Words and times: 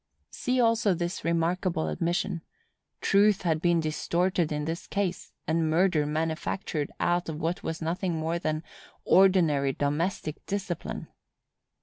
See 0.31 0.59
also 0.59 0.95
this 0.95 1.23
remarkable 1.23 1.87
admission:—"Truth 1.87 3.43
had 3.43 3.61
been 3.61 3.79
distorted 3.79 4.51
in 4.51 4.65
this 4.65 4.87
case, 4.87 5.31
and 5.45 5.69
murder 5.69 6.07
manufactured 6.07 6.91
out 6.99 7.29
of 7.29 7.39
what 7.39 7.61
was 7.61 7.83
nothing 7.83 8.15
more 8.15 8.39
than 8.39 8.63
ORDINARY 9.05 9.73
DOMESTIC 9.73 10.43
DISCIPLINE." 10.47 11.07